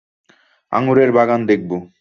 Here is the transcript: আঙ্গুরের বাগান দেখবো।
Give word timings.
আঙ্গুরের 0.71 1.09
বাগান 1.11 1.41
দেখবো। 1.45 1.77